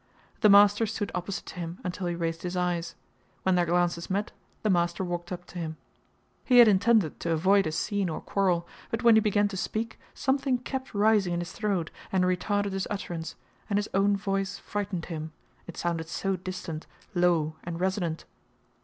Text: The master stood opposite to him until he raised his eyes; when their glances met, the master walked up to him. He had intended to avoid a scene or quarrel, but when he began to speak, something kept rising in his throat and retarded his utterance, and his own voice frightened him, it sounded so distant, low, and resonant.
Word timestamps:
The 0.39 0.49
master 0.49 0.87
stood 0.87 1.11
opposite 1.13 1.45
to 1.45 1.55
him 1.59 1.79
until 1.83 2.07
he 2.07 2.15
raised 2.15 2.41
his 2.41 2.57
eyes; 2.57 2.95
when 3.43 3.53
their 3.53 3.67
glances 3.67 4.09
met, 4.09 4.31
the 4.63 4.69
master 4.71 5.03
walked 5.03 5.31
up 5.31 5.45
to 5.53 5.59
him. 5.59 5.77
He 6.43 6.57
had 6.57 6.67
intended 6.67 7.19
to 7.19 7.31
avoid 7.31 7.67
a 7.67 7.71
scene 7.71 8.09
or 8.09 8.19
quarrel, 8.19 8.67
but 8.89 9.03
when 9.03 9.13
he 9.15 9.21
began 9.21 9.47
to 9.49 9.57
speak, 9.57 9.99
something 10.15 10.57
kept 10.57 10.95
rising 10.95 11.33
in 11.35 11.39
his 11.39 11.51
throat 11.51 11.91
and 12.11 12.23
retarded 12.23 12.71
his 12.71 12.87
utterance, 12.89 13.35
and 13.69 13.77
his 13.77 13.91
own 13.93 14.17
voice 14.17 14.57
frightened 14.57 15.05
him, 15.05 15.33
it 15.67 15.77
sounded 15.77 16.07
so 16.09 16.35
distant, 16.35 16.87
low, 17.13 17.57
and 17.63 17.79
resonant. 17.79 18.25